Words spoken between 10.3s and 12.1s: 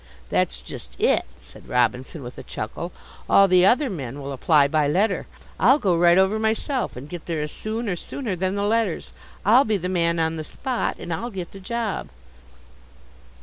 the spot, and I'll get the job."